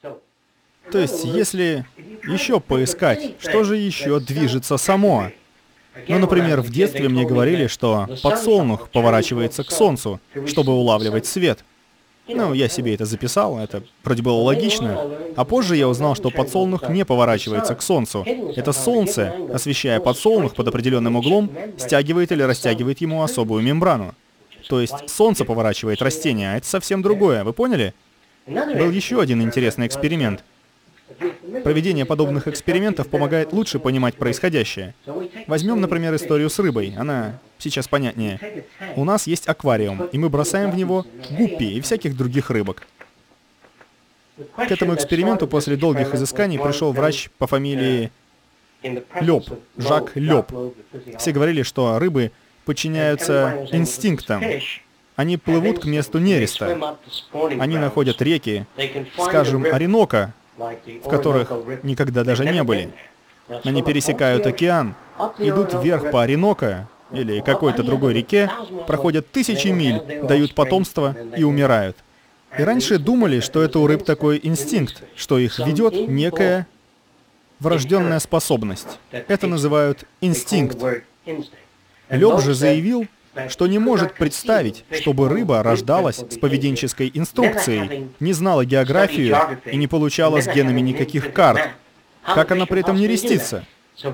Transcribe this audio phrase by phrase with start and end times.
[0.00, 1.84] То есть, если
[2.24, 5.30] еще поискать, что же еще движется само?
[6.06, 11.64] Ну, например, в детстве мне говорили, что подсолнух поворачивается к солнцу, чтобы улавливать свет.
[12.28, 15.10] Ну, я себе это записал, это вроде было логично.
[15.34, 18.24] А позже я узнал, что подсолнух не поворачивается к солнцу.
[18.54, 24.14] Это солнце, освещая подсолнух под определенным углом, стягивает или растягивает ему особую мембрану.
[24.68, 27.94] То есть солнце поворачивает растение, а это совсем другое, вы поняли?
[28.48, 30.42] Был еще один интересный эксперимент.
[31.64, 34.94] Проведение подобных экспериментов помогает лучше понимать происходящее.
[35.46, 36.94] Возьмем, например, историю с рыбой.
[36.96, 38.64] Она сейчас понятнее.
[38.96, 42.86] У нас есть аквариум, и мы бросаем в него гуппи и всяких других рыбок.
[44.56, 48.12] К этому эксперименту после долгих изысканий пришел врач по фамилии
[49.20, 49.44] Лёб,
[49.76, 50.52] Жак Лёб.
[51.18, 52.30] Все говорили, что рыбы
[52.64, 54.42] подчиняются инстинктам.
[55.18, 56.96] Они плывут к месту нереста.
[57.58, 58.66] Они находят реки,
[59.18, 61.50] скажем, Оренока, в которых
[61.82, 62.92] никогда даже не были.
[63.64, 64.94] Они пересекают океан,
[65.40, 68.48] идут вверх по Оренока или какой-то другой реке,
[68.86, 71.96] проходят тысячи миль, дают потомство и умирают.
[72.56, 76.68] И раньше думали, что это у рыб такой инстинкт, что их ведет некая
[77.58, 79.00] врожденная способность.
[79.10, 80.78] Это называют инстинкт.
[82.08, 83.08] Лёб же заявил,
[83.48, 89.86] что не может представить, чтобы рыба рождалась с поведенческой инструкцией, не знала географию и не
[89.86, 91.70] получала с генами никаких карт.
[92.22, 93.64] Как она при этом не рестится?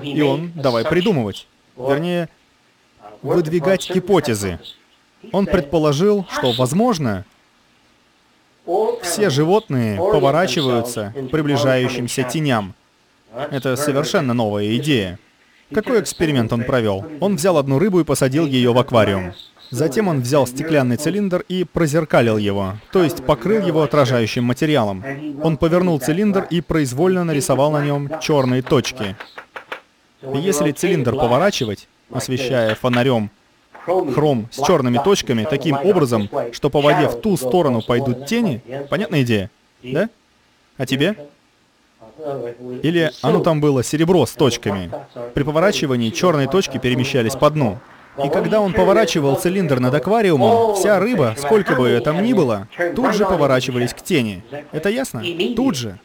[0.03, 1.47] И он, давай придумывать.
[1.77, 2.29] Вернее,
[3.21, 4.59] выдвигать гипотезы.
[5.31, 7.25] Он предположил, что, возможно,
[9.01, 12.73] все животные поворачиваются к приближающимся теням.
[13.33, 15.19] Это совершенно новая идея.
[15.73, 17.05] Какой эксперимент он провел?
[17.19, 19.33] Он взял одну рыбу и посадил ее в аквариум.
[19.71, 25.03] Затем он взял стеклянный цилиндр и прозеркалил его, то есть покрыл его отражающим материалом.
[25.41, 29.15] Он повернул цилиндр и произвольно нарисовал на нем черные точки.
[30.21, 33.31] Если цилиндр поворачивать, освещая фонарем
[33.85, 39.23] хром с черными точками таким образом, что по воде в ту сторону пойдут тени, понятная
[39.23, 39.49] идея?
[39.83, 40.09] Да?
[40.77, 41.15] А тебе?
[42.81, 44.91] Или оно там было серебро с точками.
[45.33, 47.79] При поворачивании черные точки перемещались по дну.
[48.23, 52.67] И когда он поворачивал цилиндр над аквариумом, вся рыба, сколько бы ее там ни было,
[52.95, 54.43] тут же поворачивались к тени.
[54.71, 55.23] Это ясно?
[55.55, 55.99] Тут же.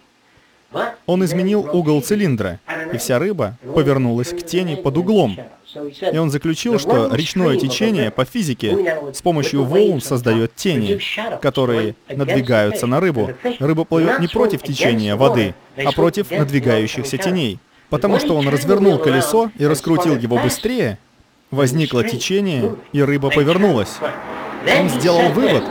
[1.06, 2.60] Он изменил угол цилиндра,
[2.92, 5.36] и вся рыба повернулась к тени под углом.
[6.12, 11.00] И он заключил, что речное течение по физике с помощью волн создает тени,
[11.40, 13.30] которые надвигаются на рыбу.
[13.58, 17.58] Рыба плывет не против течения воды, а против надвигающихся теней.
[17.88, 20.98] Потому что он развернул колесо и раскрутил его быстрее,
[21.50, 23.98] возникло течение, и рыба повернулась.
[24.78, 25.64] Он сделал вывод,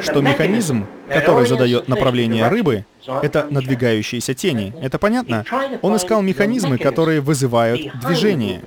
[0.00, 4.72] что механизм, который задает направление рыбы, это надвигающиеся тени.
[4.80, 5.44] Это понятно?
[5.82, 8.62] Он искал механизмы, которые вызывают движение.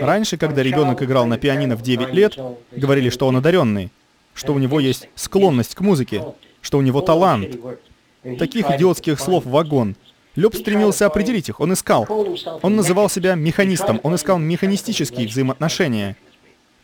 [0.00, 2.38] Раньше, когда ребенок играл на пианино в 9 лет,
[2.70, 3.90] говорили, что он одаренный,
[4.34, 6.24] что у него есть склонность к музыке,
[6.60, 7.56] что у него талант.
[8.38, 9.96] Таких идиотских слов вагон.
[10.36, 12.06] Лёб стремился определить их, он искал.
[12.62, 16.16] Он называл себя механистом, он искал механистические взаимоотношения.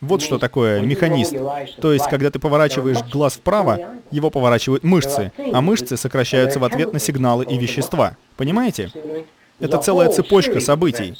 [0.01, 1.35] Вот что такое механист.
[1.81, 3.79] То есть, когда ты поворачиваешь глаз вправо,
[4.11, 8.15] его поворачивают мышцы, а мышцы сокращаются в ответ на сигналы и вещества.
[8.35, 8.91] Понимаете?
[9.59, 11.15] Это целая цепочка событий.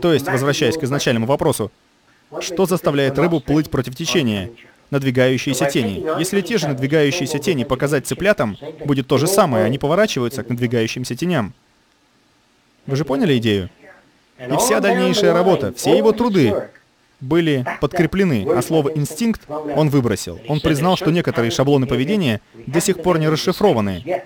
[0.00, 1.70] То есть, возвращаясь к изначальному вопросу,
[2.40, 4.50] что заставляет рыбу плыть против течения?
[4.90, 6.04] Надвигающиеся тени.
[6.18, 11.16] Если те же надвигающиеся тени показать цыплятам, будет то же самое, они поворачиваются к надвигающимся
[11.16, 11.54] теням.
[12.84, 13.70] Вы же поняли идею?
[14.38, 16.68] И вся дальнейшая работа, все его труды
[17.22, 20.40] были подкреплены, а слово «инстинкт» он выбросил.
[20.48, 24.24] Он признал, что некоторые шаблоны поведения до сих пор не расшифрованы.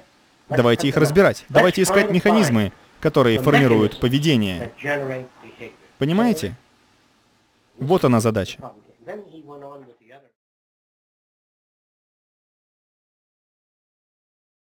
[0.49, 1.45] Давайте их разбирать.
[1.49, 4.73] Давайте искать механизмы, которые формируют поведение.
[5.99, 6.57] Понимаете?
[7.79, 8.59] Вот она задача.